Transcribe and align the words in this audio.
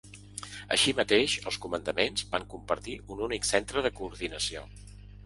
Així 0.75 0.93
mateix, 0.99 1.35
els 1.51 1.59
comandaments 1.65 2.23
van 2.31 2.47
compartir 2.53 2.95
un 3.17 3.21
únic 3.27 3.47
centre 3.51 3.85
de 3.89 3.93
coordinació. 4.01 4.65